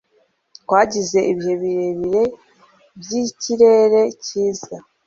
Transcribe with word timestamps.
Twagize 0.59 1.19
ibihe 1.31 1.53
birebire 1.61 2.23
byikirere 2.99 4.01
cyiza. 4.23 4.75